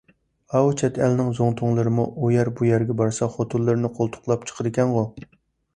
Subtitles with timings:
[0.59, 5.07] ئاۋۇ چەت ئەلنىڭ زۇڭتۇلىرىمۇ ئۇ يەر– بۇ يەرگە بارسا خوتۇنلىرىنى قولتۇقلاپ چىقىدىكەنغۇ!